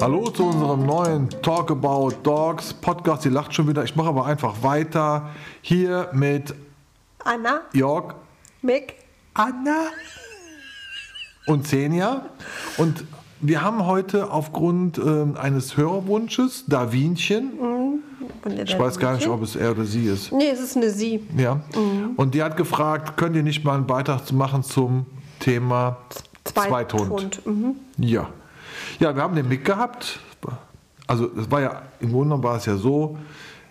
[0.00, 3.24] Hallo zu unserem neuen Talk About Dogs Podcast.
[3.24, 3.84] Sie lacht schon wieder.
[3.84, 5.28] Ich mache aber einfach weiter
[5.60, 6.54] hier mit
[7.24, 8.14] Anna, Jörg,
[8.62, 8.94] Mick,
[9.34, 9.88] Anna
[11.46, 12.30] und Xenia.
[12.78, 13.04] Und
[13.40, 18.04] wir haben heute aufgrund ähm, eines Hörerwunsches Davinchen.
[18.64, 20.32] Ich weiß gar nicht, ob es er oder sie ist.
[20.32, 21.26] Nee, es ist eine Sie.
[21.36, 21.60] Ja.
[22.16, 25.06] Und die hat gefragt, könnt ihr nicht mal einen Beitrag machen zum
[25.40, 25.98] Thema
[26.44, 27.08] Zweithund?
[27.08, 27.46] Zweithund.
[27.46, 27.76] Mhm.
[27.98, 28.28] Ja.
[28.98, 30.20] Ja, wir haben den Mick gehabt.
[31.06, 33.16] Also es war ja, im Grunde genommen war es ja so,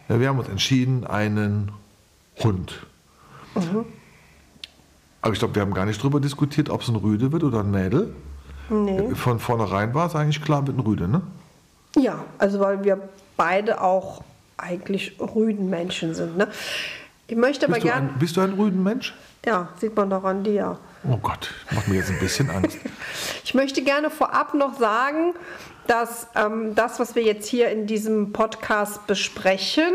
[0.08, 1.72] wir haben uns entschieden, einen
[2.44, 2.86] Hund.
[5.22, 7.60] Aber ich glaube, wir haben gar nicht darüber diskutiert, ob es ein Rüde wird oder
[7.60, 8.14] ein Mädel.
[8.70, 9.16] Nee.
[9.16, 11.22] Von vornherein war es eigentlich klar mit einem Rüde, ne?
[11.96, 14.24] Ja, also weil wir beide auch
[14.58, 16.38] eigentlich Rüdenmenschen sind.
[16.38, 16.48] Ne?
[17.28, 18.09] Ich möchte aber Bist du, gern.
[18.09, 19.14] ein, bist du ein Rüdenmensch?
[19.45, 20.78] Ja, sieht man doch an dir.
[21.09, 22.78] Oh Gott, macht mir jetzt ein bisschen Angst.
[23.44, 25.34] Ich möchte gerne vorab noch sagen,
[25.88, 29.94] dass ähm, das, was wir jetzt hier in diesem Podcast besprechen,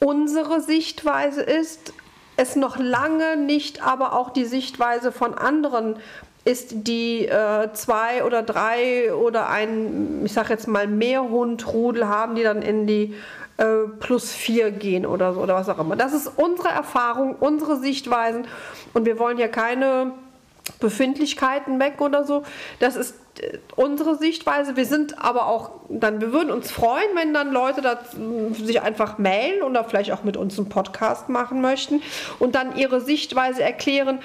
[0.00, 1.92] unsere Sichtweise ist,
[2.36, 5.96] es noch lange nicht aber auch die Sichtweise von anderen
[6.44, 12.42] ist, die äh, zwei oder drei oder ein, ich sag jetzt mal, Mehrhundrudel haben, die
[12.42, 13.14] dann in die
[13.58, 15.96] äh, plus vier gehen oder so oder was auch immer.
[15.96, 18.46] Das ist unsere Erfahrung, unsere Sichtweisen
[18.94, 20.12] und wir wollen hier keine
[20.72, 22.42] Befindlichkeiten weg oder so.
[22.80, 24.76] Das ist äh, unsere Sichtweise.
[24.76, 28.82] Wir sind aber auch dann, wir würden uns freuen, wenn dann Leute da, mh, sich
[28.82, 32.02] einfach mailen oder vielleicht auch mit uns einen Podcast machen möchten
[32.38, 34.18] und dann ihre Sichtweise erklären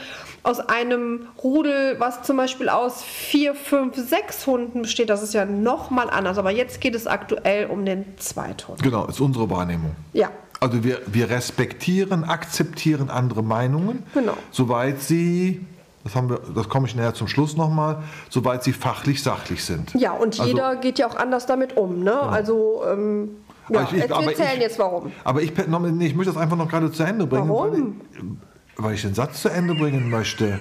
[0.43, 5.09] aus einem Rudel, was zum Beispiel aus vier, fünf, sechs Hunden besteht.
[5.09, 6.37] Das ist ja nochmal anders.
[6.37, 8.83] Aber jetzt geht es aktuell um den Zweithund.
[8.83, 9.95] Genau, ist unsere Wahrnehmung.
[10.11, 10.29] Ja.
[10.59, 14.33] Also wir, wir respektieren, akzeptieren andere Meinungen, Genau.
[14.51, 15.59] soweit sie,
[16.03, 19.93] das, haben wir, das komme ich näher zum Schluss nochmal, soweit sie fachlich sachlich sind.
[19.95, 22.03] Ja, und Also- jeder geht ja auch anders damit um.
[22.03, 22.13] Ne?
[22.19, 23.29] Also, ähm,
[23.69, 25.11] ja, ich- aber wir erzählen ich- jetzt warum.
[25.23, 27.47] Aber ich, nee, ich möchte das einfach noch gerade zu Ende bringen.
[27.49, 27.71] Warum?
[27.71, 30.59] Weil ich, weil ich den Satz zu Ende bringen möchte.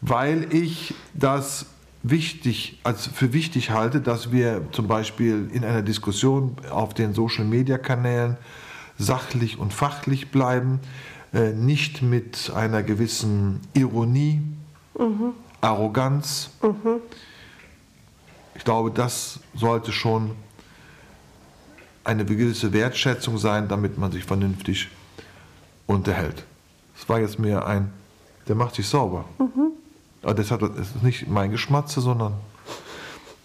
[0.00, 1.66] Weil ich das
[2.02, 7.44] wichtig, als für wichtig halte, dass wir zum Beispiel in einer Diskussion auf den Social
[7.44, 8.36] Media Kanälen
[8.98, 10.80] sachlich und fachlich bleiben,
[11.32, 14.42] äh, nicht mit einer gewissen Ironie,
[15.60, 16.50] Arroganz.
[18.54, 20.32] Ich glaube, das sollte schon
[22.04, 24.88] eine gewisse Wertschätzung sein, damit man sich vernünftig
[25.86, 26.44] unterhält.
[26.96, 27.92] Das war jetzt mir ein,
[28.48, 29.24] der macht sich sauber.
[30.22, 32.34] Aber das, hat, das ist nicht mein Geschmatze, sondern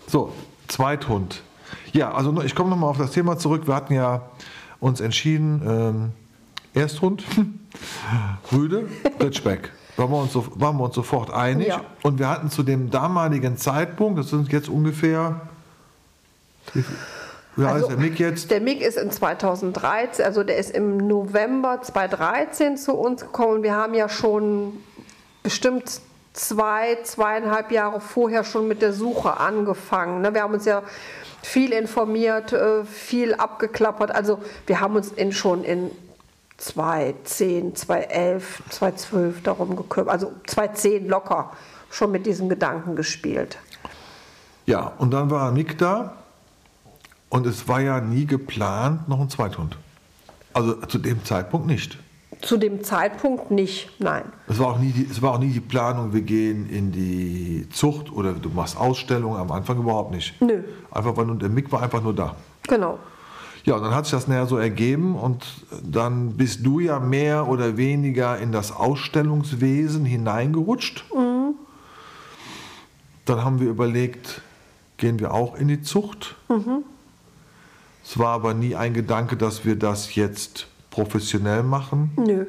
[0.08, 0.34] so,
[0.68, 1.42] Zweithund.
[1.94, 3.68] Ja, also ich komme nochmal auf das Thema zurück.
[3.68, 4.30] Wir hatten ja
[4.80, 6.12] uns entschieden, ähm,
[6.78, 7.24] Ersthund,
[8.52, 8.88] Rüde,
[9.20, 9.72] Ritschbeck.
[9.98, 11.70] Waren wir, uns so, waren wir uns sofort einig.
[11.70, 11.82] Ja.
[12.04, 15.42] Und wir hatten zu dem damaligen Zeitpunkt, das sind jetzt ungefähr,
[16.74, 16.82] wie,
[17.64, 18.52] ist der Mick jetzt?
[18.52, 23.64] Der Mick ist in 2013, also der ist im November 2013 zu uns gekommen.
[23.64, 24.74] Wir haben ja schon
[25.42, 26.02] bestimmt
[26.34, 30.22] zwei, zweieinhalb Jahre vorher schon mit der Suche angefangen.
[30.22, 30.36] ne?
[30.36, 30.84] Wir haben uns ja
[31.42, 34.14] viel informiert, äh, viel abgeklappert.
[34.14, 34.38] Also
[34.68, 35.90] wir haben uns in, schon in
[36.58, 40.10] 2010, 2011, 2012 darum gekümmert.
[40.12, 41.52] Also 2010 locker
[41.90, 43.58] schon mit diesem Gedanken gespielt.
[44.66, 46.14] Ja, und dann war Mick da
[47.30, 49.78] und es war ja nie geplant, noch ein Zweithund.
[50.54, 51.98] Also zu dem Zeitpunkt nicht.
[52.42, 54.24] Zu dem Zeitpunkt nicht, nein.
[54.48, 57.68] Es war, auch nie die, es war auch nie die Planung, wir gehen in die
[57.72, 60.40] Zucht oder du machst Ausstellungen, am Anfang überhaupt nicht.
[60.42, 60.64] Nö.
[60.92, 62.36] Einfach, weil nur- der Mick war einfach nur da.
[62.68, 63.00] Genau.
[63.68, 65.46] Ja, und dann hat sich das näher so ergeben und
[65.84, 71.04] dann bist du ja mehr oder weniger in das Ausstellungswesen hineingerutscht.
[73.26, 74.42] Dann haben wir überlegt,
[74.96, 76.38] gehen wir auch in die Zucht.
[78.06, 82.12] Es war aber nie ein Gedanke, dass wir das jetzt professionell machen.
[82.16, 82.46] Nö.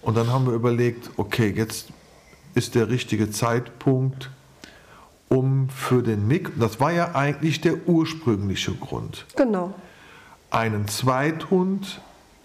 [0.00, 1.88] Und dann haben wir überlegt, okay, jetzt
[2.54, 4.30] ist der richtige Zeitpunkt,
[5.28, 9.74] um für den Mick, das war ja eigentlich der ursprüngliche Grund, Genau.
[10.50, 12.00] einen Zweithund,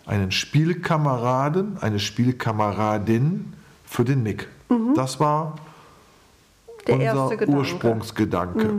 [0.06, 3.54] einen Spielkameraden, eine Spielkameradin
[3.86, 4.50] für den Mick.
[4.96, 5.56] Das war
[6.88, 7.58] Der unser Gedanke.
[7.60, 8.74] Ursprungsgedanke.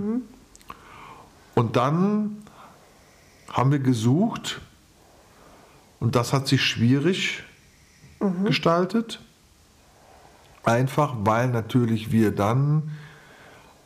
[1.54, 2.42] Und dann
[3.50, 4.60] haben wir gesucht
[6.00, 7.44] und das hat sich schwierig
[8.44, 9.20] gestaltet.
[10.64, 12.90] Einfach weil natürlich wir dann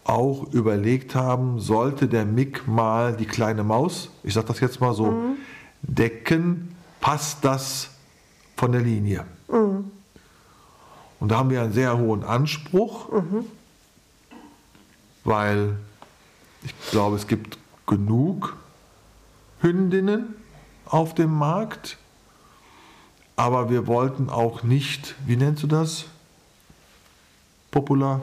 [0.09, 4.95] auch überlegt haben, sollte der Mick mal die kleine Maus, ich sage das jetzt mal
[4.95, 5.37] so,
[5.83, 7.91] decken, passt das
[8.57, 9.27] von der Linie?
[11.21, 13.11] Und da haben wir einen sehr hohen Anspruch,
[15.25, 15.77] weil
[16.63, 18.57] ich glaube, es gibt genug
[19.61, 20.35] Hündinnen
[20.87, 21.99] auf dem Markt,
[23.37, 26.07] aber wir wollten auch nicht, wie nennst du das?
[27.71, 28.23] Popular?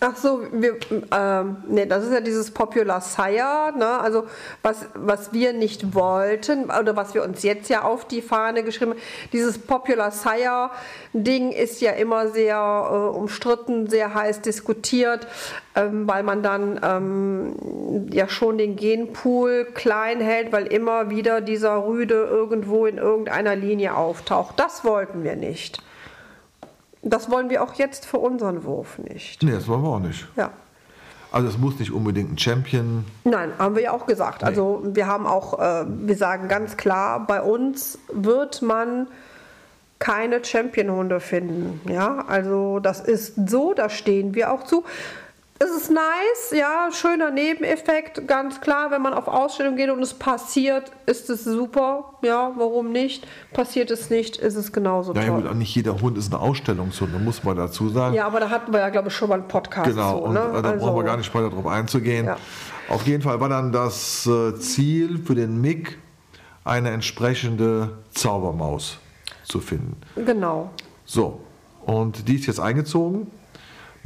[0.00, 0.76] Ach so, wir,
[1.10, 3.98] ähm, nee, das ist ja dieses Popular Sire, ne?
[3.98, 4.26] Also
[4.62, 8.90] was, was wir nicht wollten oder was wir uns jetzt ja auf die Fahne geschrieben
[8.90, 9.00] haben,
[9.32, 10.70] dieses Popular Sire
[11.14, 15.26] Ding ist ja immer sehr äh, umstritten, sehr heiß diskutiert,
[15.74, 21.86] ähm, weil man dann ähm, ja schon den Genpool klein hält, weil immer wieder dieser
[21.86, 24.60] Rüde irgendwo in irgendeiner Linie auftaucht.
[24.60, 25.80] Das wollten wir nicht.
[27.02, 29.42] Das wollen wir auch jetzt für unseren Wurf nicht.
[29.42, 30.26] Nee, das wollen wir auch nicht.
[30.36, 30.50] Ja.
[31.32, 33.04] Also es muss nicht unbedingt ein Champion.
[33.24, 34.42] Nein, haben wir ja auch gesagt.
[34.42, 39.08] Also wir haben auch, äh, wir sagen ganz klar, bei uns wird man
[39.98, 41.80] keine Champion-Hunde finden.
[41.90, 44.84] Ja, also das ist so, da stehen wir auch zu.
[45.58, 50.12] Es ist nice, ja, schöner Nebeneffekt, ganz klar, wenn man auf Ausstellung geht und es
[50.12, 53.26] passiert, ist es super, ja, warum nicht?
[53.54, 55.42] Passiert es nicht, ist es genauso Ja, toll.
[55.42, 58.14] gut, nicht jeder Hund ist ein Ausstellungshund, da muss man dazu sagen.
[58.14, 60.24] Ja, aber da hatten wir ja, glaube ich, schon mal einen Podcast Genau, zu.
[60.24, 60.60] und ne?
[60.62, 62.26] da brauchen wir gar nicht weiter drauf einzugehen.
[62.26, 62.36] Ja.
[62.90, 65.96] Auf jeden Fall war dann das äh, Ziel für den MIG,
[66.64, 68.98] eine entsprechende Zaubermaus
[69.44, 69.96] zu finden.
[70.16, 70.68] Genau.
[71.06, 71.40] So,
[71.86, 73.30] und die ist jetzt eingezogen.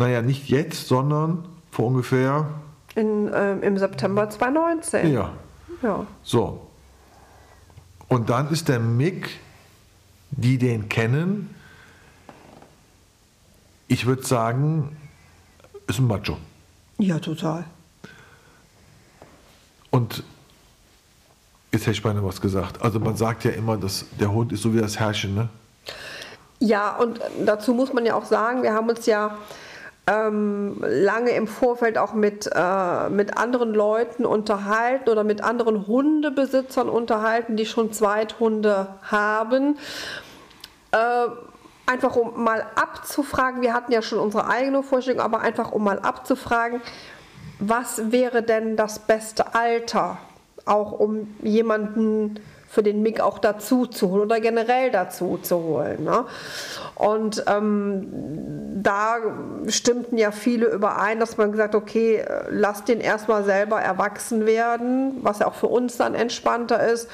[0.00, 2.48] Naja, nicht jetzt, sondern vor ungefähr,
[2.94, 5.12] In, ähm, Im September 2019.
[5.12, 5.30] ja,
[5.82, 6.06] ja.
[6.22, 6.66] so.
[8.08, 9.28] Und dann ist der MIG,
[10.30, 11.54] die den kennen,
[13.88, 14.96] ich würde sagen,
[15.86, 16.38] ist ein Macho.
[16.96, 17.64] Ja, total.
[19.90, 20.22] Und
[21.72, 22.80] jetzt hätte ich beinahe was gesagt.
[22.80, 25.50] Also man sagt ja immer, dass der Hund ist so wie das Herrchen, ne?
[26.58, 29.36] Ja, und dazu muss man ja auch sagen, wir haben uns ja
[30.10, 36.88] ähm, lange im Vorfeld auch mit, äh, mit anderen Leuten unterhalten oder mit anderen Hundebesitzern
[36.88, 39.78] unterhalten, die schon Zweithunde haben.
[40.90, 41.26] Äh,
[41.86, 46.00] einfach um mal abzufragen, wir hatten ja schon unsere eigene Vorstellung, aber einfach um mal
[46.00, 46.80] abzufragen,
[47.60, 50.18] was wäre denn das beste Alter,
[50.64, 52.40] auch um jemanden
[52.70, 56.04] für den MIG auch dazu zu holen oder generell dazu zu holen.
[56.04, 56.24] Ne?
[56.94, 59.16] Und ähm, da
[59.68, 65.18] stimmten ja viele überein, dass man gesagt okay, äh, lass den erstmal selber erwachsen werden,
[65.22, 67.08] was ja auch für uns dann entspannter ist.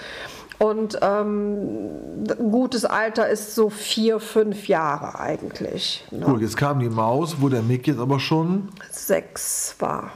[0.59, 6.07] Und ähm, ein gutes Alter ist so vier, fünf Jahre eigentlich.
[6.11, 6.25] Ne?
[6.25, 10.13] Gut, jetzt kam die Maus, wo der Mick jetzt aber schon, Sechs war.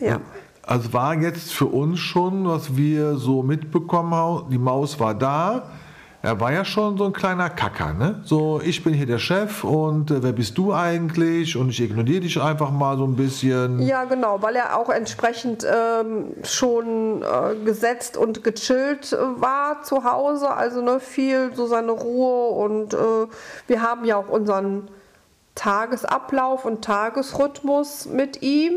[0.00, 0.20] Ja.
[0.62, 5.70] also war jetzt für uns schon, was wir so mitbekommen haben, die Maus war da.
[6.24, 8.22] Er war ja schon so ein kleiner Kacker, ne?
[8.24, 11.54] So, ich bin hier der Chef und äh, wer bist du eigentlich?
[11.54, 13.82] Und ich ignoriere dich einfach mal so ein bisschen.
[13.82, 20.04] Ja, genau, weil er auch entsprechend ähm, schon äh, gesetzt und gechillt äh, war zu
[20.04, 20.50] Hause.
[20.50, 23.26] Also ne, viel so seine Ruhe und äh,
[23.66, 24.88] wir haben ja auch unseren
[25.54, 28.72] Tagesablauf und Tagesrhythmus mit ihm.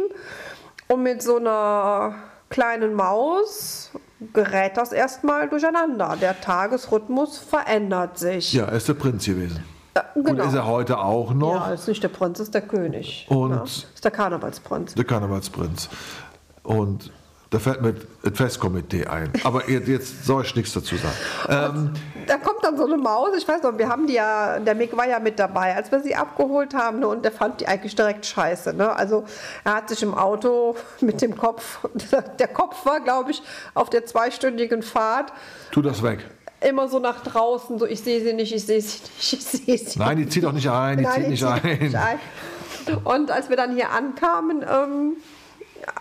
[0.89, 2.13] Und mit so einer
[2.49, 3.91] kleinen Maus
[4.33, 6.17] gerät das erstmal durcheinander.
[6.19, 8.53] Der Tagesrhythmus verändert sich.
[8.53, 9.63] Ja, er ist der Prinz gewesen.
[9.93, 10.43] Äh, Und genau.
[10.45, 11.67] ist er heute auch noch.
[11.67, 13.25] Ja, ist nicht der Prinz, ist der König.
[13.29, 13.61] Und- ne?
[13.63, 14.95] Ist der Karnevalsprinz.
[14.95, 15.89] Der Karnevalsprinz.
[16.63, 17.11] Und
[17.49, 17.93] da fällt mir
[18.23, 19.31] das Festkomitee ein.
[19.43, 21.15] Aber jetzt, jetzt soll ich nichts dazu sagen.
[21.49, 21.93] Ähm,
[22.27, 24.95] Da kommt dann so eine Maus, ich weiß noch, wir haben die ja, der Mick
[24.95, 27.95] war ja mit dabei, als wir sie abgeholt haben ne, und der fand die eigentlich
[27.95, 28.73] direkt scheiße.
[28.73, 28.95] Ne?
[28.95, 29.23] Also
[29.63, 31.79] er hat sich im Auto mit dem Kopf,
[32.39, 33.41] der Kopf war, glaube ich,
[33.73, 35.31] auf der zweistündigen Fahrt
[35.71, 36.19] tu das weg.
[36.61, 39.77] immer so nach draußen, so ich sehe sie nicht, ich sehe sie nicht, ich sehe
[39.77, 41.79] sie Nein, die zieht doch nicht ein, die Nein, zieht die nicht zieht ein.
[41.79, 42.19] nicht ein.
[43.03, 45.13] Und als wir dann hier ankamen, ähm,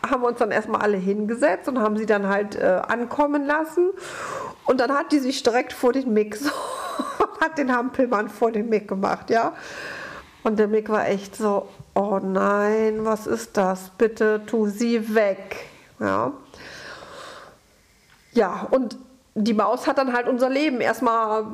[0.09, 3.91] haben wir uns dann erstmal alle hingesetzt und haben sie dann halt äh, ankommen lassen.
[4.65, 6.51] Und dann hat die sich direkt vor den Mick, so,
[7.41, 9.55] hat den Hampelmann vor den Mick gemacht, ja.
[10.43, 13.91] Und der Mick war echt so, oh nein, was ist das?
[13.99, 15.57] Bitte tu sie weg.
[15.99, 16.33] Ja.
[18.33, 18.97] Ja, und
[19.39, 21.45] die Maus hat dann halt unser Leben erstmal,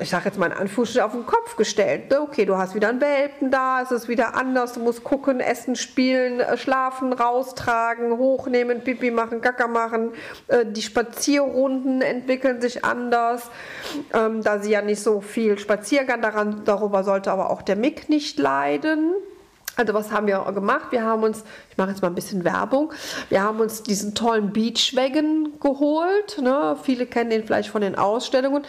[0.00, 2.10] ich sage jetzt mal in Anführungsstrichen, auf den Kopf gestellt.
[2.10, 2.20] Ne?
[2.20, 5.76] Okay, du hast wieder einen Welpen da, es ist wieder anders, du musst gucken, essen,
[5.76, 10.10] spielen, äh, schlafen, raustragen, hochnehmen, Pipi machen, Gacker machen.
[10.48, 13.48] Äh, Die Spazierrunden entwickeln sich anders,
[14.12, 16.20] ähm, da sie ja nicht so viel spazieren kann.
[16.20, 19.12] Daran, darüber sollte aber auch der Mick nicht leiden.
[19.76, 20.86] Also was haben wir gemacht?
[20.90, 22.92] Wir haben uns, ich mache jetzt mal ein bisschen Werbung,
[23.28, 26.38] wir haben uns diesen tollen Beachwagon geholt.
[26.40, 26.76] Ne?
[26.82, 28.64] Viele kennen den vielleicht von den Ausstellungen.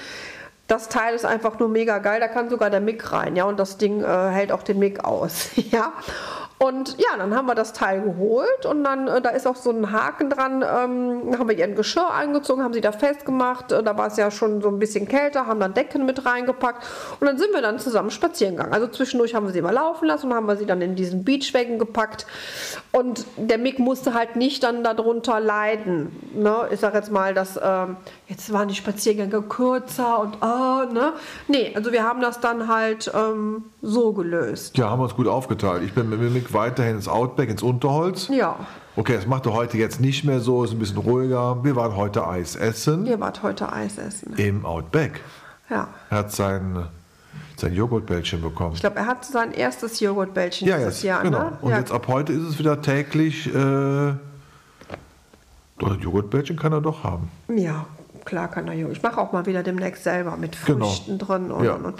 [0.68, 3.60] Das Teil ist einfach nur mega geil, da kann sogar der Mick rein, ja, und
[3.60, 5.94] das Ding äh, hält auch den Mick aus, ja.
[6.58, 9.72] Und ja, dann haben wir das Teil geholt und dann, äh, da ist auch so
[9.72, 13.98] ein Haken dran, ähm, haben wir ihren Geschirr eingezogen, haben sie da festgemacht, äh, da
[13.98, 16.86] war es ja schon so ein bisschen kälter, haben dann Decken mit reingepackt
[17.20, 18.74] und dann sind wir dann zusammen spazieren gegangen.
[18.74, 21.26] Also zwischendurch haben wir sie mal laufen lassen und haben wir sie dann in diesen
[21.26, 22.26] Beachwagen gepackt
[22.94, 26.16] und der Mick musste halt nicht dann darunter leiden.
[26.36, 26.70] Ne?
[26.72, 27.98] Ich sage jetzt mal, dass ähm,
[28.28, 31.12] jetzt waren die Spaziergänge kürzer und oh, ne?
[31.50, 34.78] Nee, also wir haben das dann halt ähm, so gelöst.
[34.78, 35.84] Ja, haben wir uns gut aufgeteilt.
[35.84, 38.28] Ich bin mit dem Mick weiterhin ins Outback, ins Unterholz.
[38.30, 38.56] Ja.
[38.96, 41.64] Okay, das macht er heute jetzt nicht mehr so, ist ein bisschen ruhiger.
[41.64, 44.34] Wir waren heute Eis essen Ihr wart heute Eis essen.
[44.38, 45.22] im Outback.
[45.70, 45.90] Ja.
[46.10, 46.86] Er hat sein,
[47.58, 48.76] sein Joghurtbällchen bekommen.
[48.76, 51.24] Ich glaube, er hat sein erstes Joghurtbällchen ja, dieses jetzt, Jahr.
[51.24, 51.40] genau.
[51.44, 51.58] Ne?
[51.62, 51.80] Und ja.
[51.80, 53.54] jetzt ab heute ist es wieder täglich.
[53.54, 54.20] Äh, ein
[56.00, 57.30] Joghurtbällchen kann er doch haben.
[57.50, 57.86] ja,
[58.24, 58.98] klar kann er Joghurt.
[58.98, 60.86] Ich mache auch mal wieder demnächst selber mit Genau.
[60.86, 61.52] Früchten drin.
[61.52, 61.74] Und, Ja.
[61.74, 61.96] und, und.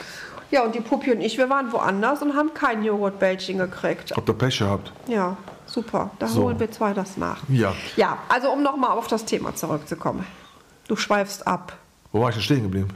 [0.52, 4.14] Ja, und die Puppi und ich, wir waren woanders und haben kein Joghurtbällchen gekriegt.
[4.16, 4.92] Habt ihr Pech gehabt?
[5.08, 6.12] Ja, super.
[6.20, 6.44] Da So.
[6.44, 7.38] holen wir zwei das nach.
[7.50, 7.74] Ja.
[7.96, 10.26] Ja, also um nochmal auf das Thema zurückzukommen.
[10.88, 11.74] Du schweifst ab.
[12.12, 12.88] Wo war ich denn stehen geblieben?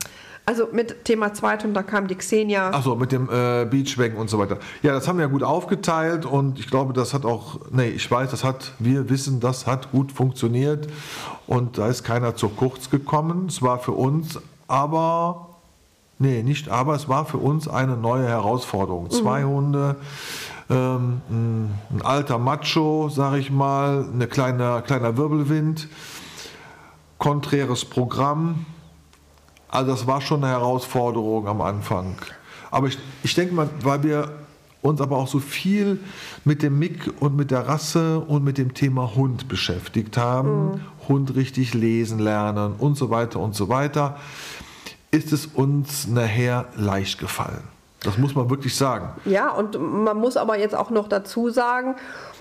[0.45, 2.71] Also mit Thema Zweithund, da kam die Xenia.
[2.71, 4.57] Achso, mit dem äh, Beachwagen und so weiter.
[4.81, 8.09] Ja, das haben wir ja gut aufgeteilt und ich glaube, das hat auch, nee, ich
[8.09, 10.87] weiß, das hat, wir wissen, das hat gut funktioniert
[11.45, 13.45] und da ist keiner zu kurz gekommen.
[13.47, 15.48] Es war für uns aber,
[16.19, 19.09] nee, nicht aber, es war für uns eine neue Herausforderung.
[19.09, 19.95] Zwei Hunde,
[20.69, 25.87] ähm, ein, alter Macho, sag ich mal, ein kleiner, kleiner Wirbelwind,
[27.17, 28.65] konträres Programm.
[29.67, 32.15] Also das war schon eine Herausforderung am Anfang.
[32.71, 34.31] Aber ich, ich denke mal, weil wir
[34.81, 35.99] uns aber auch so viel
[36.45, 41.35] mit dem Mick und mit der Rasse und mit dem Thema Hund beschäftigt haben, Hund
[41.35, 44.17] richtig lesen lernen und so weiter und so weiter,
[45.11, 47.63] ist es uns nachher leicht gefallen.
[48.03, 49.09] Das muss man wirklich sagen.
[49.25, 51.95] Ja, und man muss aber jetzt auch noch dazu sagen,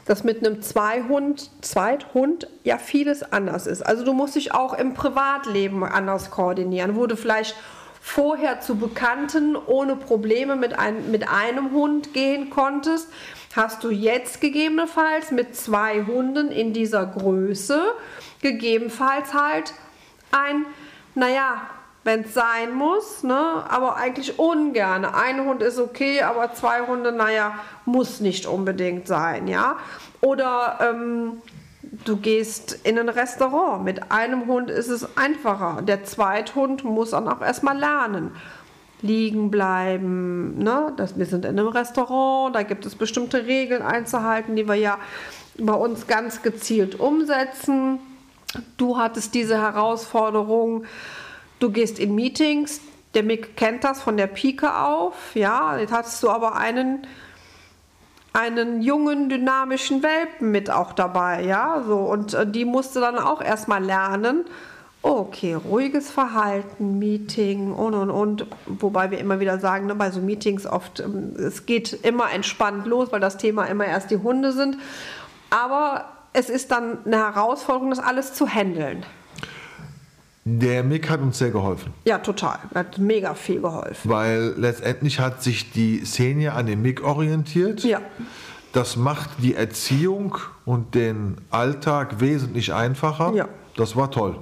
[0.05, 3.83] dass mit einem Zweihund, Zweithund ja vieles anders ist.
[3.83, 7.57] Also du musst dich auch im Privatleben anders koordinieren, du vielleicht
[8.01, 13.09] vorher zu Bekannten ohne Probleme mit, ein, mit einem Hund gehen konntest,
[13.55, 17.83] hast du jetzt gegebenenfalls mit zwei Hunden in dieser Größe
[18.41, 19.75] gegebenenfalls halt
[20.31, 20.65] ein,
[21.15, 21.63] naja,
[22.05, 23.65] wenn es sein muss, ne?
[23.69, 25.05] aber eigentlich ungern.
[25.05, 29.77] Ein Hund ist okay, aber zwei Hunde, naja, muss nicht unbedingt sein, ja.
[30.21, 31.43] Oder ähm,
[32.05, 33.85] du gehst in ein Restaurant.
[33.85, 35.83] Mit einem Hund ist es einfacher.
[35.83, 38.33] Der Zweithund muss dann auch erstmal lernen.
[39.01, 40.93] Liegen bleiben, ne?
[40.97, 44.99] Das, wir sind in einem Restaurant, da gibt es bestimmte Regeln einzuhalten, die wir ja
[45.57, 48.01] bei uns ganz gezielt umsetzen.
[48.77, 50.85] Du hattest diese Herausforderung,
[51.59, 52.81] du gehst in Meetings,
[53.15, 57.07] der Mick kennt das von der Pike auf, ja, jetzt hattest du aber einen,
[58.33, 63.41] einen jungen, dynamischen Welpen mit auch dabei, ja, so, und äh, die musste dann auch
[63.41, 64.45] erstmal lernen,
[65.03, 70.21] okay, ruhiges Verhalten, Meeting und und und, wobei wir immer wieder sagen, ne, bei so
[70.21, 74.53] Meetings oft, ähm, es geht immer entspannt los, weil das Thema immer erst die Hunde
[74.53, 74.77] sind,
[75.51, 79.05] aber es ist dann eine Herausforderung, das alles zu handeln.
[80.51, 82.59] Der Mick hat uns sehr geholfen, Ja, total.
[82.75, 84.09] Hat mega viel geholfen.
[84.11, 87.85] weil letztendlich hat sich die Xenia an dem Mick orientiert.
[87.85, 88.01] Ja.
[88.73, 93.33] Das macht die Erziehung und den Alltag wesentlich einfacher.
[93.35, 93.49] Ja.
[93.77, 94.37] Das war toll.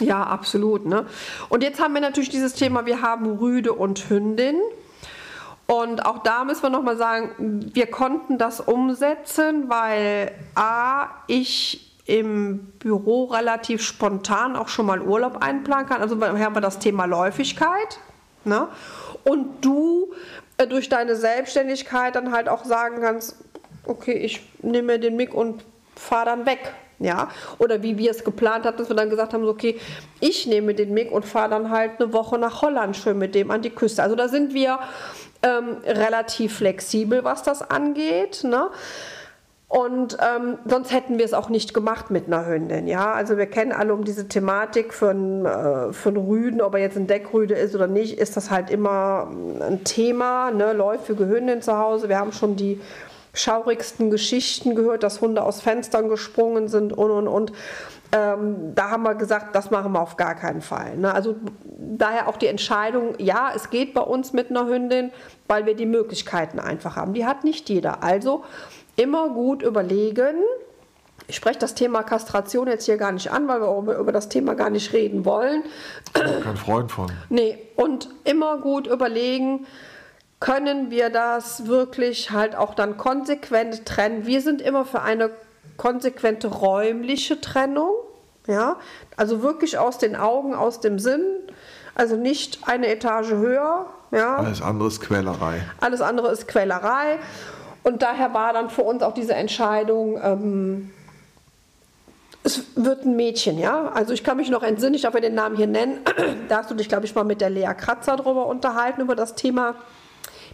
[0.00, 0.86] Ja, absolut.
[0.86, 1.04] Ne?
[1.50, 4.56] Und jetzt haben wir natürlich dieses Thema, wir haben Rüde und Hündin.
[5.66, 12.72] Und auch da müssen wir nochmal sagen, wir konnten das umsetzen, weil A, ich im
[12.78, 16.00] Büro relativ spontan auch schon mal Urlaub einplanen kann.
[16.00, 17.98] Also haben wir das Thema Läufigkeit.
[18.44, 18.68] Ne?
[19.24, 20.12] Und du
[20.56, 23.36] äh, durch deine Selbstständigkeit dann halt auch sagen kannst,
[23.86, 25.64] okay, ich nehme den Mick und
[25.96, 26.72] fahre dann weg.
[27.02, 29.80] Ja, oder wie wir es geplant hatten, dass wir dann gesagt haben, so, okay,
[30.20, 33.50] ich nehme den Mick und fahre dann halt eine Woche nach Holland schön mit dem
[33.50, 34.02] an die Küste.
[34.02, 34.78] Also da sind wir
[35.42, 38.44] ähm, relativ flexibel, was das angeht.
[38.44, 38.68] Ne?
[39.70, 42.88] Und ähm, sonst hätten wir es auch nicht gemacht mit einer Hündin.
[42.88, 46.74] Ja, also wir kennen alle um diese Thematik für einen, äh, für einen Rüden, ob
[46.74, 49.28] er jetzt ein Deckrüde ist oder nicht, ist das halt immer
[49.60, 50.50] ein Thema.
[50.50, 50.72] Ne?
[50.72, 52.08] Läufige Hündin zu Hause.
[52.08, 52.80] Wir haben schon die
[53.32, 57.52] schaurigsten Geschichten gehört, dass Hunde aus Fenstern gesprungen sind und und und.
[58.12, 60.96] Ähm, da haben wir gesagt, das machen wir auf gar keinen Fall.
[60.96, 61.14] Ne?
[61.14, 61.36] Also
[61.78, 65.12] daher auch die Entscheidung, ja, es geht bei uns mit einer Hündin,
[65.46, 67.14] weil wir die Möglichkeiten einfach haben.
[67.14, 68.02] Die hat nicht jeder.
[68.02, 68.44] Also
[68.96, 70.36] immer gut überlegen.
[71.28, 74.54] Ich spreche das Thema Kastration jetzt hier gar nicht an, weil wir über das Thema
[74.54, 75.62] gar nicht reden wollen.
[76.12, 77.12] Kein Freund von.
[77.28, 79.66] Nee, und immer gut überlegen,
[80.40, 84.26] können wir das wirklich halt auch dann konsequent trennen.
[84.26, 85.30] Wir sind immer für eine
[85.76, 87.92] konsequente räumliche Trennung,
[88.46, 88.76] ja,
[89.16, 91.24] also wirklich aus den Augen, aus dem Sinn,
[91.94, 94.36] also nicht eine Etage höher, ja.
[94.36, 95.62] Alles andere ist Quälerei.
[95.80, 97.18] Alles andere ist Quälerei
[97.82, 100.90] und daher war dann für uns auch diese Entscheidung, ähm,
[102.42, 103.90] es wird ein Mädchen, ja.
[103.92, 105.98] Also ich kann mich noch entsinnen, ich darf ja den Namen hier nennen.
[106.48, 109.34] da hast du dich, glaube ich, mal mit der Lea Kratzer drüber unterhalten, über das
[109.34, 109.74] Thema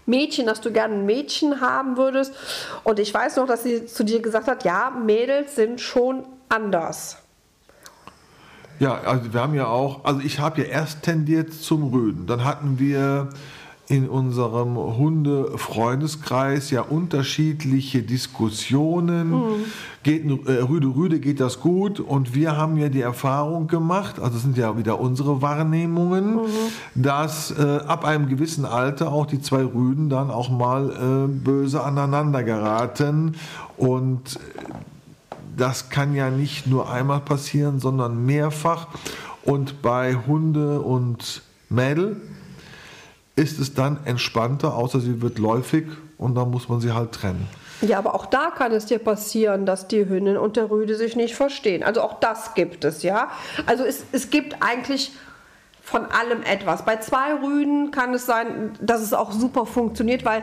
[0.07, 2.33] Mädchen, dass du gerne ein Mädchen haben würdest.
[2.85, 7.19] Und ich weiß noch, dass sie zu dir gesagt hat, ja, Mädels sind schon anders.
[8.79, 12.27] Ja, also wir haben ja auch, also ich habe ja erst tendiert zum Rüden.
[12.27, 13.31] Dann hatten wir
[13.89, 19.31] in unserem Hunde-Freundeskreis ja unterschiedliche Diskussionen.
[19.31, 19.65] Mhm.
[20.03, 24.35] Geht, äh, Rüde, Rüde geht das gut und wir haben ja die Erfahrung gemacht, also
[24.35, 26.41] das sind ja wieder unsere Wahrnehmungen, mhm.
[26.95, 31.83] dass äh, ab einem gewissen Alter auch die zwei Rüden dann auch mal äh, böse
[31.83, 33.35] aneinander geraten
[33.77, 34.39] und
[35.57, 38.89] das kann ja nicht nur einmal passieren, sondern mehrfach
[39.43, 42.21] und bei Hunde und Mädel
[43.37, 45.87] ist es dann entspannter, außer sie wird läufig
[46.19, 47.47] und dann muss man sie halt trennen.
[47.83, 51.15] Ja, aber auch da kann es dir passieren, dass die Hündin und der Rüde sich
[51.15, 51.83] nicht verstehen.
[51.83, 53.29] Also auch das gibt es, ja.
[53.67, 55.13] Also es, es gibt eigentlich
[55.83, 56.85] von allem etwas.
[56.87, 60.43] Bei zwei Rüden kann es sein, dass es auch super funktioniert, weil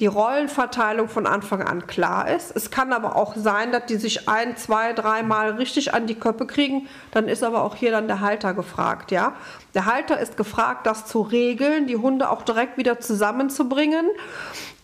[0.00, 2.56] die Rollenverteilung von Anfang an klar ist.
[2.56, 6.46] Es kann aber auch sein, dass die sich ein, zwei, dreimal richtig an die Köppe
[6.46, 6.88] kriegen.
[7.12, 9.34] Dann ist aber auch hier dann der Halter gefragt, ja.
[9.74, 14.06] Der Halter ist gefragt, das zu regeln, die Hunde auch direkt wieder zusammenzubringen.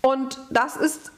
[0.03, 1.11] Und das ist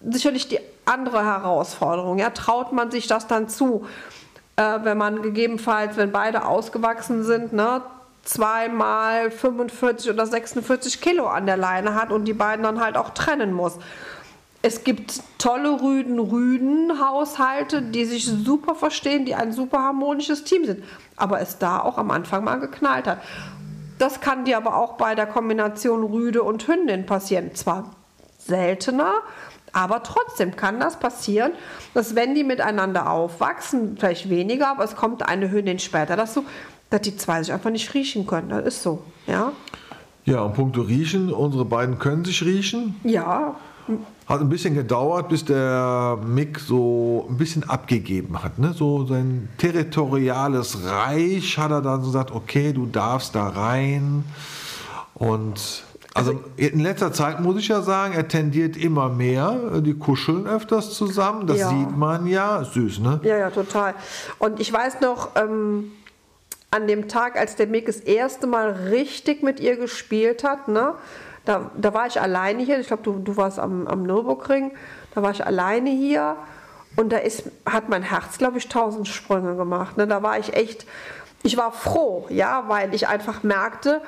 [0.00, 2.18] sicherlich die andere Herausforderung.
[2.18, 3.84] Ja, traut man sich das dann zu,
[4.54, 7.82] äh, wenn man gegebenenfalls, wenn beide ausgewachsen sind, ne,
[8.24, 13.10] zweimal 45 oder 46 Kilo an der Leine hat und die beiden dann halt auch
[13.10, 13.78] trennen muss.
[14.62, 20.82] Es gibt tolle Rüden-Rüden-Haushalte, die sich super verstehen, die ein super harmonisches Team sind.
[21.16, 23.18] Aber es da auch am Anfang mal geknallt hat.
[23.98, 27.54] Das kann dir aber auch bei der Kombination Rüde und Hündin passieren.
[27.54, 27.90] Zwar
[28.38, 29.22] seltener,
[29.74, 31.52] aber trotzdem kann das passieren,
[31.92, 36.44] dass wenn die miteinander aufwachsen, vielleicht weniger, aber es kommt eine Hündin später dazu,
[36.94, 38.50] dass die zwei sich einfach nicht riechen können.
[38.50, 39.50] Das ist so, ja.
[40.24, 42.94] Ja, und punkto Riechen, unsere beiden können sich riechen.
[43.02, 43.56] Ja.
[44.26, 48.60] Hat ein bisschen gedauert, bis der Mick so ein bisschen abgegeben hat.
[48.60, 48.72] Ne?
[48.72, 54.24] So sein territoriales Reich hat er dann so gesagt, okay, du darfst da rein.
[55.14, 59.80] Und also, also in letzter Zeit muss ich ja sagen, er tendiert immer mehr.
[59.80, 61.48] Die kuscheln öfters zusammen.
[61.48, 61.68] Das ja.
[61.70, 62.62] sieht man ja.
[62.62, 63.20] Süß, ne?
[63.24, 63.94] Ja, ja, total.
[64.38, 65.90] Und ich weiß noch, ähm,
[66.74, 70.94] an dem Tag, als der Mick das erste Mal richtig mit ihr gespielt hat, ne,
[71.44, 72.80] da, da war ich alleine hier.
[72.80, 74.72] Ich glaube, du, du warst am, am Nürburgring.
[75.14, 76.36] Da war ich alleine hier.
[76.96, 79.96] Und da ist, hat mein Herz, glaube ich, tausend Sprünge gemacht.
[79.96, 80.06] Ne?
[80.06, 80.86] Da war ich echt,
[81.42, 84.00] ich war froh, ja, weil ich einfach merkte,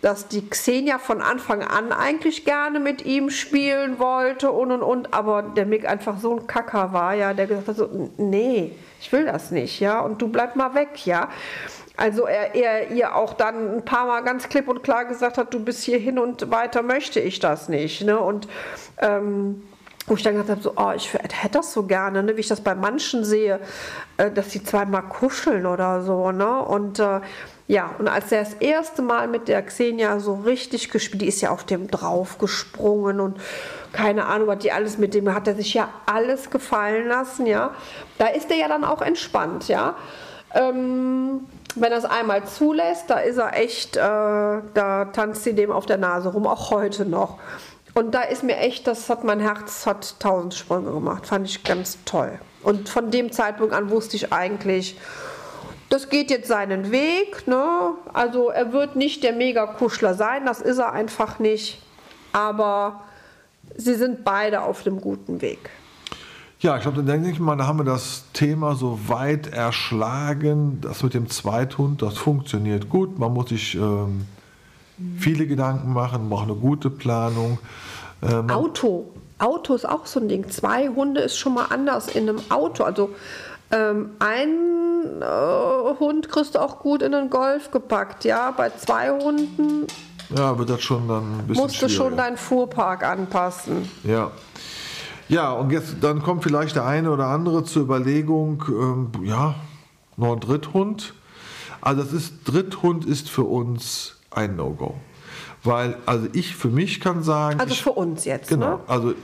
[0.00, 5.14] dass die Xenia von Anfang an eigentlich gerne mit ihm spielen wollte und und und,
[5.14, 9.10] aber der Mick einfach so ein Kacker war, ja, der gesagt hat so, nee, ich
[9.12, 11.30] will das nicht, ja, und du bleib mal weg, ja.
[11.96, 15.54] Also er, er ihr auch dann ein paar Mal ganz klipp und klar gesagt hat,
[15.54, 18.02] du bist hier hin und weiter möchte ich das nicht.
[18.02, 18.18] Ne?
[18.18, 18.48] Und
[18.98, 19.62] ähm,
[20.06, 22.36] wo ich dann gesagt habe, so, oh, ich hätte das so gerne, ne?
[22.36, 23.60] wie ich das bei manchen sehe,
[24.16, 26.32] äh, dass sie zweimal kuscheln oder so.
[26.32, 26.58] Ne?
[26.62, 27.20] Und äh,
[27.66, 31.40] ja, und als er das erste Mal mit der Xenia so richtig gespielt, die ist
[31.40, 33.40] ja auf dem drauf gesprungen und
[33.92, 37.70] keine Ahnung, was die alles mit dem hat er sich ja alles gefallen lassen, ja.
[38.18, 39.96] Da ist er ja dann auch entspannt, ja.
[40.52, 45.70] Ähm, wenn er es einmal zulässt, da ist er echt, äh, da tanzt sie dem
[45.72, 47.38] auf der Nase rum, auch heute noch.
[47.94, 51.62] Und da ist mir echt, das hat mein Herz hat tausend Sprünge gemacht, fand ich
[51.62, 52.38] ganz toll.
[52.62, 54.98] Und von dem Zeitpunkt an wusste ich eigentlich,
[55.90, 57.46] das geht jetzt seinen Weg.
[57.46, 57.92] Ne?
[58.12, 61.80] Also er wird nicht der Mega-Kuschler sein, das ist er einfach nicht.
[62.32, 63.02] Aber
[63.76, 65.70] sie sind beide auf dem guten Weg.
[66.64, 70.78] Ja, ich glaube, dann denke ich mal, da haben wir das Thema so weit erschlagen.
[70.80, 73.18] Das mit dem Zweithund, das funktioniert gut.
[73.18, 74.24] Man muss sich ähm,
[75.18, 77.58] viele Gedanken machen, braucht eine gute Planung.
[78.22, 79.10] Ähm, Auto.
[79.38, 80.48] Auto ist auch so ein Ding.
[80.48, 82.84] Zwei Hunde ist schon mal anders in einem Auto.
[82.84, 83.10] Also
[83.70, 88.52] ähm, ein äh, Hund kriegst du auch gut in den Golf gepackt, ja.
[88.52, 89.86] Bei zwei Hunden
[90.34, 93.86] Ja, wird das schon dann ein bisschen musst du schon deinen Fuhrpark anpassen.
[94.02, 94.30] Ja.
[95.28, 99.54] Ja, und jetzt dann kommt vielleicht der eine oder andere zur Überlegung, ähm, ja,
[100.16, 101.14] noch ein Dritthund.
[101.80, 104.94] Also das ist, Dritthund ist für uns ein No-Go.
[105.62, 108.80] Weil, also ich für mich kann sagen, Also ich, für uns jetzt, genau, ne?
[108.86, 109.14] also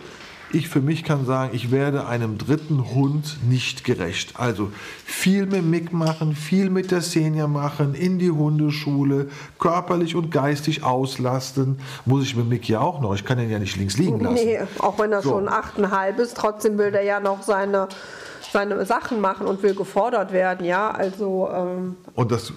[0.53, 4.35] ich für mich kann sagen, ich werde einem dritten Hund nicht gerecht.
[4.39, 4.71] Also
[5.05, 10.83] viel mit Mick machen, viel mit der Senior machen, in die Hundeschule, körperlich und geistig
[10.83, 11.79] auslasten.
[12.05, 13.15] Muss ich mit Mick ja auch noch.
[13.15, 14.35] Ich kann ihn ja nicht links liegen lassen.
[14.35, 15.31] Nee, auch wenn er So.
[15.31, 17.89] schon achteinhalb ist, trotzdem will der ja noch seine,
[18.53, 20.91] seine Sachen machen und will gefordert werden, ja.
[20.91, 22.53] Also ähm, Und das,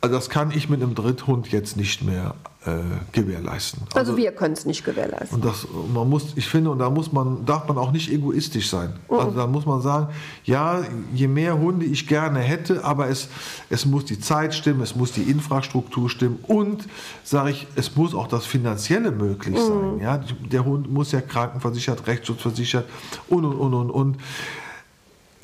[0.00, 2.34] also das kann ich mit einem Dritthund jetzt nicht mehr
[2.66, 2.70] äh,
[3.12, 3.82] gewährleisten.
[3.94, 5.36] Also, wir können es nicht gewährleisten.
[5.36, 8.68] Und das, man muss, ich finde, und da muss man, darf man auch nicht egoistisch
[8.68, 8.92] sein.
[9.08, 10.08] Also da muss man sagen,
[10.44, 10.82] ja,
[11.14, 13.28] je mehr Hunde ich gerne hätte, aber es,
[13.70, 16.86] es muss die Zeit stimmen, es muss die Infrastruktur stimmen und,
[17.24, 20.00] sage ich, es muss auch das Finanzielle möglich sein.
[20.00, 20.20] Ja?
[20.50, 22.84] Der Hund muss ja krankenversichert, rechtsschutzversichert
[23.28, 24.16] und, und, und, und, und.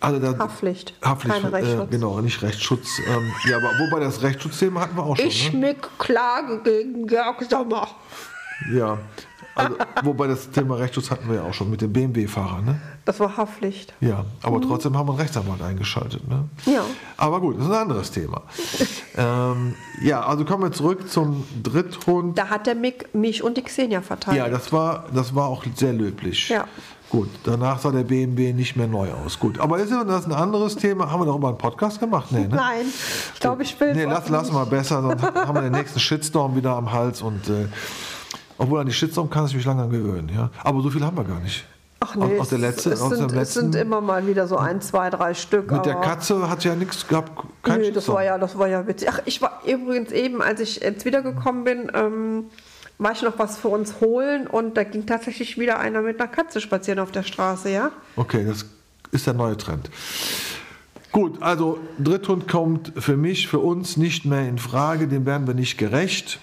[0.02, 1.90] Also da, Haftpflicht, Haftpflicht, keine äh, Rechtsschutz.
[1.90, 2.98] genau, nicht Rechtsschutz.
[3.06, 5.26] Ähm, ja, aber wobei das Rechtsschutzthema hatten wir auch schon.
[5.26, 5.58] Ich ne?
[5.60, 7.86] mit Klage gegen Georg Sommer.
[8.72, 8.98] Ja,
[9.54, 12.80] also, wobei das Thema Rechtsschutz hatten wir ja auch schon mit dem BMW-Fahrer, ne?
[13.04, 13.92] Das war Haftpflicht.
[14.00, 16.44] Ja, aber trotzdem haben wir einen Rechtsanwalt eingeschaltet, ne?
[16.66, 16.84] Ja.
[17.16, 18.42] Aber gut, das ist ein anderes Thema.
[19.16, 22.38] ähm, ja, also kommen wir zurück zum Dritthund.
[22.38, 24.44] Da hat der Mick mich und die Xenia verteidigt.
[24.44, 26.48] Ja, das war, das war auch sehr löblich.
[26.48, 26.66] Ja.
[27.12, 29.38] Gut, danach sah der BMW nicht mehr neu aus.
[29.38, 31.10] Gut, aber ist das ein anderes Thema?
[31.10, 32.28] Haben wir darüber einen Podcast gemacht?
[32.30, 32.56] Nee, ne?
[32.56, 32.86] Nein,
[33.34, 36.56] ich glaube, ich will Nee, lass, lass mal besser, sonst haben wir den nächsten Shitstorm
[36.56, 37.66] wieder am Hals und äh,
[38.58, 40.50] obwohl an die Shitstorm kann ich mich lange gewöhnen, ja.
[40.62, 41.64] Aber so viel haben wir gar nicht.
[42.00, 43.86] Ach nee, aus, der letzte, es, aus sind, dem es sind letzten.
[43.86, 45.70] immer mal wieder so ein, zwei, drei Stück.
[45.70, 47.30] Mit der Katze hat ja nichts gehabt.
[47.62, 49.08] Kein Nö, das war ja, das war ja witzig.
[49.08, 52.46] Ach, ich war übrigens eben, als ich jetzt wiedergekommen bin, ähm,
[52.98, 56.28] war ich noch was für uns holen und da ging tatsächlich wieder einer mit einer
[56.28, 57.92] Katze spazieren auf der Straße, ja?
[58.16, 58.64] Okay, das
[59.12, 59.88] ist der neue Trend.
[61.12, 65.54] Gut, also Dritthund kommt für mich, für uns nicht mehr in Frage, dem werden wir
[65.54, 66.40] nicht gerecht.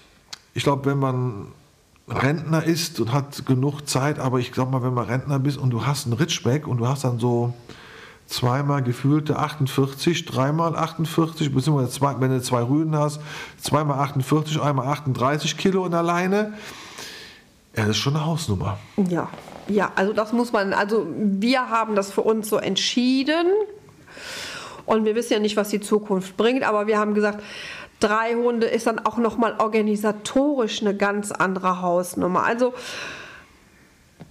[0.54, 1.48] Ich glaube, wenn man
[2.10, 5.70] Rentner ist und hat genug Zeit, aber ich sag mal, wenn man Rentner bist und
[5.70, 7.54] du hast einen Ritschbeck und du hast dann so
[8.26, 13.22] zweimal gefühlte 48, dreimal 48, beziehungsweise zwei, wenn du zwei Rüden hast,
[13.60, 16.54] zweimal 48, einmal 38 Kilo in der Leine,
[17.76, 18.78] ja, das ist schon eine Hausnummer.
[19.10, 19.30] Ja,
[19.68, 23.48] ja, also das muss man, also wir haben das für uns so entschieden
[24.86, 27.44] und wir wissen ja nicht, was die Zukunft bringt, aber wir haben gesagt,
[28.00, 32.44] drei Hunde ist dann auch nochmal organisatorisch eine ganz andere Hausnummer.
[32.44, 32.74] Also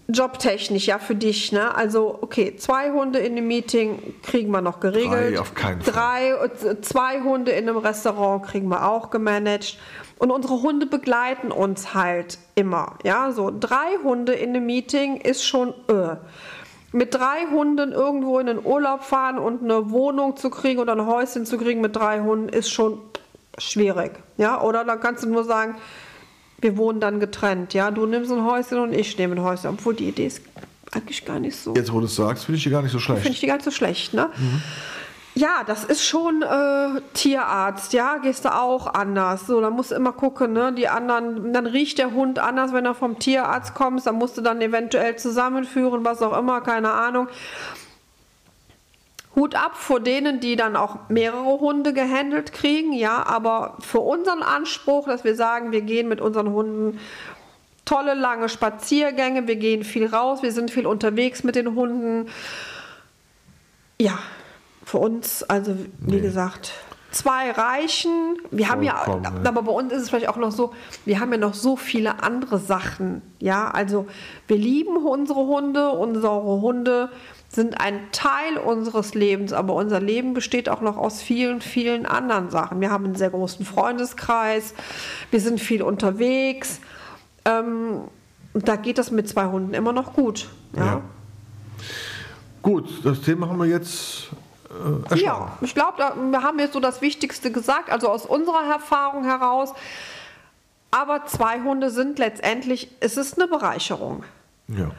[0.08, 1.74] jobtechnisch, ja, für dich, ne?
[1.74, 5.34] Also, okay, zwei Hunde in einem Meeting kriegen wir noch geregelt.
[5.34, 5.92] Drei auf keinen Fall.
[5.92, 9.78] Drei, äh, zwei Hunde in einem Restaurant kriegen wir auch gemanagt.
[10.18, 13.30] Und unsere Hunde begleiten uns halt immer, ja?
[13.32, 16.16] So, drei Hunde in einem Meeting ist schon, äh.
[16.90, 21.04] Mit drei Hunden irgendwo in den Urlaub fahren und eine Wohnung zu kriegen oder ein
[21.04, 22.98] Häuschen zu kriegen mit drei Hunden ist schon
[23.58, 24.60] schwierig, ja?
[24.60, 25.76] Oder dann kannst du nur sagen,
[26.60, 27.90] wir wohnen dann getrennt, ja.
[27.90, 29.70] Du nimmst ein Häuschen und ich nehme ein Häuschen.
[29.70, 30.42] Obwohl die Idee ist
[30.92, 31.74] eigentlich gar nicht so.
[31.74, 33.22] Jetzt, wo du es sagst, finde ich die gar nicht so schlecht.
[33.22, 34.30] Finde ich die gar nicht so schlecht, ne?
[35.34, 39.46] Ja, das ist schon äh, Tierarzt, ja, gehst du auch anders.
[39.46, 40.72] So, da musst du immer gucken, ne?
[40.72, 44.40] Die anderen, dann riecht der Hund anders, wenn er vom Tierarzt kommt, dann musst du
[44.40, 47.28] dann eventuell zusammenführen, was auch immer, keine Ahnung.
[49.38, 54.42] Hut ab vor denen, die dann auch mehrere Hunde gehandelt kriegen, ja, aber für unseren
[54.42, 56.98] Anspruch, dass wir sagen, wir gehen mit unseren Hunden
[57.84, 62.28] tolle lange Spaziergänge, wir gehen viel raus, wir sind viel unterwegs mit den Hunden.
[64.00, 64.18] Ja,
[64.84, 66.20] für uns, also wie Nee.
[66.20, 66.72] gesagt,
[67.10, 68.36] zwei reichen.
[68.50, 69.48] Wir haben ja, Vollkommen, ja.
[69.50, 70.72] aber bei uns ist es vielleicht auch noch so,
[71.04, 73.22] wir haben ja noch so viele andere Sachen.
[73.38, 74.06] Ja, also
[74.46, 77.10] wir lieben unsere Hunde, unsere Hunde
[77.48, 82.50] sind ein Teil unseres Lebens, aber unser Leben besteht auch noch aus vielen, vielen anderen
[82.50, 82.80] Sachen.
[82.80, 84.74] Wir haben einen sehr großen Freundeskreis,
[85.30, 86.80] wir sind viel unterwegs.
[87.44, 88.02] Ähm,
[88.54, 90.48] da geht das mit zwei Hunden immer noch gut.
[90.76, 91.02] Ja, Ja.
[92.60, 94.28] Gut, das Thema haben wir jetzt
[95.10, 95.16] äh.
[95.16, 99.72] Ja, ich glaube, wir haben jetzt so das Wichtigste gesagt, also aus unserer Erfahrung heraus.
[100.90, 104.24] Aber zwei Hunde sind letztendlich, es ist eine Bereicherung.
[104.68, 104.90] Ja.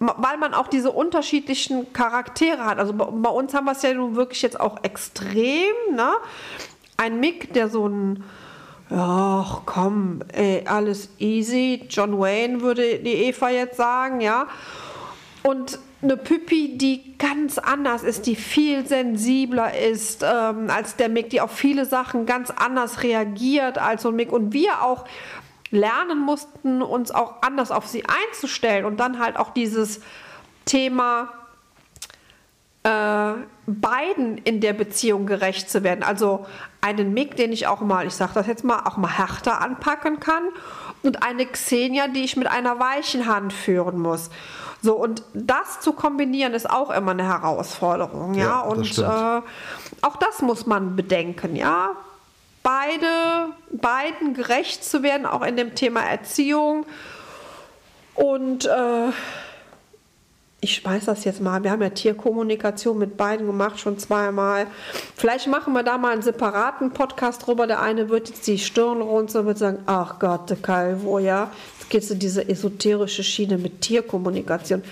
[0.00, 2.78] Weil man auch diese unterschiedlichen Charaktere hat.
[2.78, 5.74] Also bei, bei uns haben wir es ja nun wirklich jetzt auch extrem.
[5.94, 6.10] Ne?
[6.96, 8.24] Ein Mick, der so ein,
[8.90, 11.84] ach komm, ey, alles easy.
[11.90, 14.46] John Wayne würde die Eva jetzt sagen, ja.
[15.42, 21.28] Und eine Püppi, die ganz anders ist, die viel sensibler ist ähm, als der Mick,
[21.28, 25.04] die auf viele Sachen ganz anders reagiert als so ein Mick und wir auch
[25.70, 30.00] lernen mussten, uns auch anders auf sie einzustellen und dann halt auch dieses
[30.64, 31.28] Thema
[32.82, 33.32] äh,
[33.66, 36.02] beiden in der Beziehung gerecht zu werden.
[36.02, 36.46] Also
[36.80, 40.18] einen Mick, den ich auch mal, ich sage das jetzt mal, auch mal härter anpacken
[40.18, 40.42] kann
[41.02, 44.30] und eine Xenia, die ich mit einer weichen Hand führen muss.
[44.82, 48.44] So, und das zu kombinieren ist auch immer eine Herausforderung, ja.
[48.44, 49.08] Ja, das und stimmt.
[49.08, 49.42] äh,
[50.02, 51.90] auch das muss man bedenken, ja.
[52.70, 56.86] Beide, beiden gerecht zu werden, auch in dem Thema Erziehung.
[58.14, 59.08] Und äh,
[60.60, 61.64] ich schmeiß das jetzt mal.
[61.64, 64.68] Wir haben ja Tierkommunikation mit beiden gemacht, schon zweimal.
[65.16, 67.66] Vielleicht machen wir da mal einen separaten Podcast drüber.
[67.66, 71.50] Der eine wird jetzt die Stirn runter und wird sagen, ach Gott, der Calvo, ja.
[71.78, 74.84] Jetzt geht es in diese esoterische Schiene mit Tierkommunikation.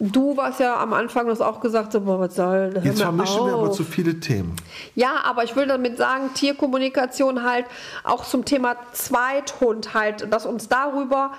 [0.00, 3.46] Du warst ja am Anfang das auch gesagt, so, boah, was soll, hör Jetzt vermischen
[3.46, 4.54] wir aber zu viele Themen.
[4.94, 7.66] Ja, aber ich will damit sagen, Tierkommunikation halt
[8.04, 11.32] auch zum Thema Zweithund halt, dass uns darüber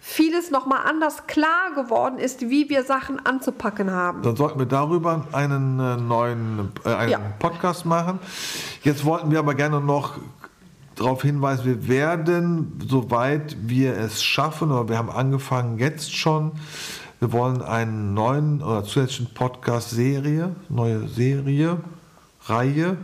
[0.00, 4.22] vieles nochmal anders klar geworden ist, wie wir Sachen anzupacken haben.
[4.22, 7.18] Dann sollten wir darüber einen äh, neuen äh, einen Ja.
[7.38, 8.18] Podcast machen.
[8.82, 10.18] Jetzt wollten wir aber gerne noch
[10.94, 16.52] darauf hinweisen, wir werden, soweit wir es schaffen, oder wir haben angefangen jetzt schon,
[17.20, 21.78] wir wollen einen neuen oder zusätzlichen Podcast-Serie, neue Serie,
[22.46, 22.96] Reihe,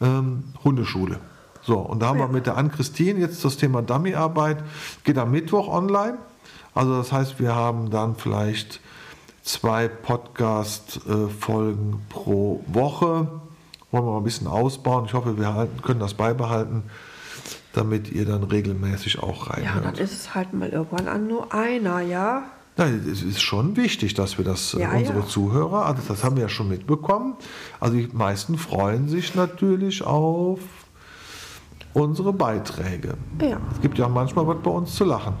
[0.00, 1.18] ähm, Hundeschule.
[1.62, 4.62] So, und da haben wir mit der Ann-Christine jetzt das Thema Dummyarbeit,
[5.04, 6.16] geht am Mittwoch online.
[6.74, 8.80] Also das heißt, wir haben dann vielleicht
[9.42, 13.28] zwei Podcast-Folgen pro Woche.
[13.90, 15.06] Wollen wir mal ein bisschen ausbauen.
[15.06, 16.84] Ich hoffe, wir halten, können das beibehalten,
[17.72, 19.98] damit ihr dann regelmäßig auch Ja, dann reinhört.
[19.98, 22.42] ist es halt mal irgendwann an nur einer, ja.
[22.78, 25.26] Ja, es ist schon wichtig, dass wir das, äh, Ja, unsere ja.
[25.26, 27.34] Zuhörer, also das haben wir ja schon mitbekommen.
[27.80, 30.60] Also die meisten freuen sich natürlich auf
[31.92, 33.14] unsere Beiträge.
[33.42, 33.58] Ja.
[33.72, 35.34] Es gibt ja manchmal was bei uns zu lachen.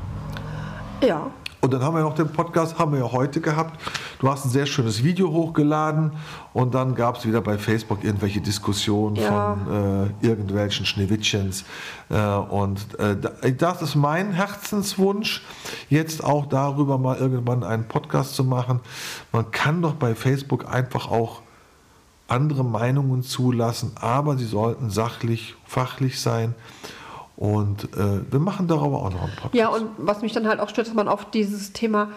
[1.00, 1.30] Ja.
[1.60, 3.80] Und dann haben wir noch den Podcast, haben wir ja heute gehabt.
[4.20, 6.12] Du hast ein sehr schönes Video hochgeladen
[6.52, 9.56] und dann gab es wieder bei Facebook irgendwelche Diskussionen Ja.
[9.66, 11.64] von äh, irgendwelchen Schneewittchens.
[12.10, 15.42] Äh, und äh, da- das ist mein Herzenswunsch,
[15.90, 18.78] jetzt auch darüber mal irgendwann einen Podcast zu machen.
[19.32, 21.42] Man kann doch bei Facebook einfach auch
[22.28, 26.54] andere Meinungen zulassen, aber sie sollten sachlich, fachlich sein.
[27.38, 29.54] Und äh, wir machen darüber auch noch einen Podcast.
[29.54, 32.10] Ja, und was mich dann halt auch stört, ist man auf dieses Thema,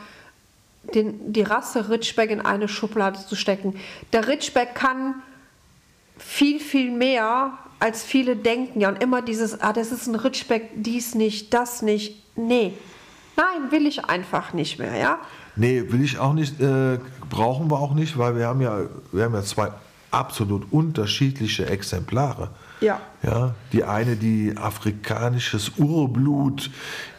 [0.95, 3.75] den, die Rasse Ritschbeck in eine Schublade zu stecken.
[4.13, 5.13] Der Ritschbeck kann
[6.17, 8.81] viel, viel mehr, als viele denken.
[8.81, 12.23] Ja, und immer dieses, ah, das ist ein Ritschbeck, dies nicht, das nicht.
[12.35, 12.73] Nee.
[13.37, 15.19] Nein, will ich einfach nicht mehr, ja.
[15.55, 16.97] Nee, will ich auch nicht, äh,
[17.29, 18.79] brauchen wir auch nicht, weil wir haben ja,
[19.11, 19.69] wir haben ja zwei
[20.09, 22.49] absolut unterschiedliche Exemplare.
[22.81, 22.99] Ja.
[23.23, 26.69] Ja, die eine, die afrikanisches Urblut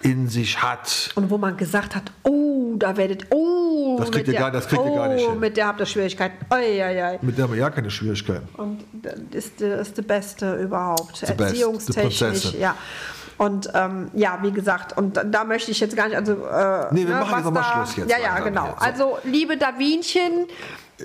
[0.03, 1.11] in sich hat.
[1.14, 4.66] Und wo man gesagt hat, oh, da werdet, oh, Das kriegt mit ihr gar- das
[4.66, 5.40] kriegt ihr gar nicht oh, hin.
[5.40, 6.44] mit der habt ihr Schwierigkeiten.
[6.53, 7.18] Oi, oi, oi.
[7.22, 8.48] Mit der haben wir ja keine Schwierigkeiten.
[8.57, 11.16] Und das ist die, ist die beste überhaupt.
[11.18, 12.75] The best, the Erziehungstechnisch, ja.
[13.38, 16.33] Und ähm, ja, wie gesagt, und da, da möchte ich jetzt gar nicht, also.
[16.33, 18.64] Äh, Nee, wir machen was jetzt noch mal da- Schluss jetzt Ja, ja, genau.
[18.64, 19.05] hier, so.
[19.05, 20.46] Also, liebe Davinchen,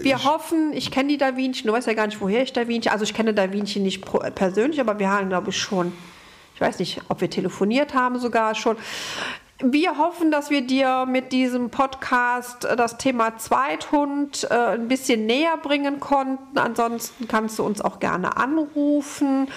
[0.03, 3.03] wir hoffen, ich kenne die Davinchen, du weißt ja gar nicht, woher ich Davinchen, also
[3.03, 5.93] ich kenne Davinchen nicht pro, persönlich, aber wir haben, glaube ich, schon,
[6.55, 8.77] ich weiß nicht, ob wir telefoniert haben sogar schon.
[9.59, 15.25] Wir hoffen, dass wir dir mit diesem Podcast äh, das Thema Zweithund äh, ein bisschen
[15.25, 16.59] näher bringen konnten.
[16.59, 19.47] Ansonsten kannst du uns auch gerne anrufen.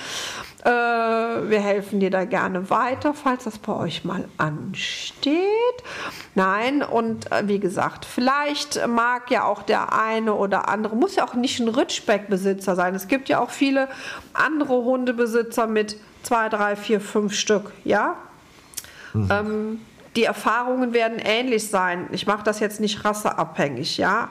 [0.65, 5.41] Äh, wir helfen dir da gerne weiter, falls das bei euch mal ansteht.
[6.35, 11.27] Nein, und äh, wie gesagt, vielleicht mag ja auch der eine oder andere, muss ja
[11.27, 12.95] auch nicht ein Ritschbeck-Besitzer sein.
[12.95, 13.89] Es gibt ja auch viele
[14.35, 18.17] andere Hundebesitzer mit zwei, drei, vier, fünf Stück, ja?
[19.15, 19.81] Ähm,
[20.17, 22.09] die Erfahrungen werden ähnlich sein.
[22.13, 24.29] Ich mache das jetzt nicht rasseabhängig, ja?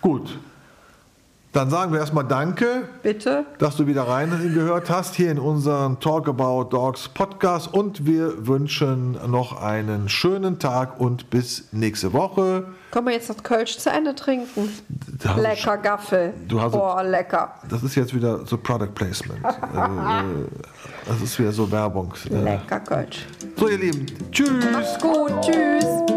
[0.00, 0.38] Gut.
[1.56, 3.46] Dann sagen wir erstmal Danke, Bitte?
[3.56, 9.12] dass du wieder reingehört hast hier in unseren Talk About Dogs Podcast und wir wünschen
[9.30, 12.66] noch einen schönen Tag und bis nächste Woche.
[12.90, 14.68] Können wir jetzt das Kölsch zu Ende trinken?
[15.24, 16.34] Da Lecker Gaffel.
[16.46, 17.54] Du hast- oh, lecker.
[17.70, 19.42] Das ist jetzt wieder so Product Placement.
[19.44, 20.24] äh, äh,
[21.08, 22.12] das ist wieder so Werbung.
[22.30, 23.24] Äh, Lecker Kölsch.
[23.56, 24.50] So, ihr Lieben, tschüss.
[24.72, 25.32] Mach's gut.
[25.40, 26.15] Tschüss.